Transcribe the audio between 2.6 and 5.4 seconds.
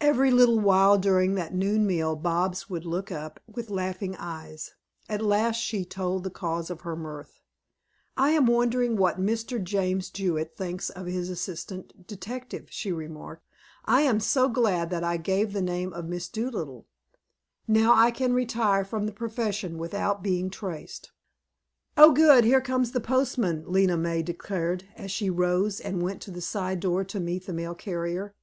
would look up with laughing eyes. At